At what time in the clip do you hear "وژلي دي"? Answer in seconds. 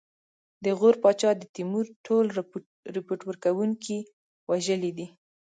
4.49-5.07